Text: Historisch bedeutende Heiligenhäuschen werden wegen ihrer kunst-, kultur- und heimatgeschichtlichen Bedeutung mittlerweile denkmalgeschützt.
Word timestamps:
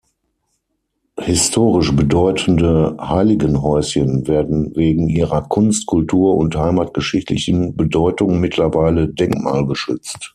Historisch 1.21 1.95
bedeutende 1.95 2.97
Heiligenhäuschen 2.99 4.27
werden 4.27 4.75
wegen 4.75 5.07
ihrer 5.09 5.43
kunst-, 5.47 5.85
kultur- 5.85 6.37
und 6.37 6.55
heimatgeschichtlichen 6.57 7.75
Bedeutung 7.77 8.39
mittlerweile 8.39 9.09
denkmalgeschützt. 9.09 10.29